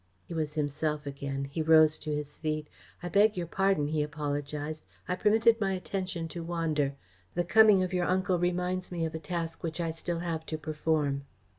[0.25, 1.45] He was himself again.
[1.45, 2.67] He rose to his feet.
[3.03, 4.83] "I beg your pardon," he apologised.
[5.07, 6.95] "I permitted my attention to wander.
[7.35, 10.57] The coming of your uncle reminds me of a task which I still have to
[10.57, 11.25] perform."